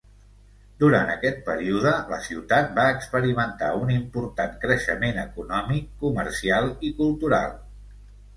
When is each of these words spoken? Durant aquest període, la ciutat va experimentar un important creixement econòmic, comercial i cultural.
Durant 0.83 1.09
aquest 1.15 1.35
període, 1.49 1.91
la 2.13 2.17
ciutat 2.27 2.73
va 2.79 2.85
experimentar 2.93 3.69
un 3.83 3.93
important 3.97 4.57
creixement 4.65 5.21
econòmic, 5.25 5.93
comercial 6.07 6.73
i 6.91 6.93
cultural. 7.05 7.55